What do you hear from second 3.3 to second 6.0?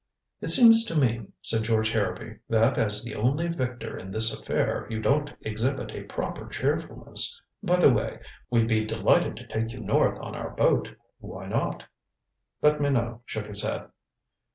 victor in this affair, you don't exhibit